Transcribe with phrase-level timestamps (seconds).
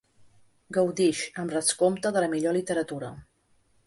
[0.77, 3.11] Gaudix, amb descompte, de la millor literatura.